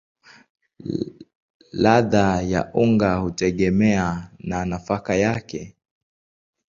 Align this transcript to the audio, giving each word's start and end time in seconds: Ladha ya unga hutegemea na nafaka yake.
Ladha 1.73 2.41
ya 2.41 2.71
unga 2.73 3.15
hutegemea 3.15 4.29
na 4.39 4.65
nafaka 4.65 5.15
yake. 5.15 5.75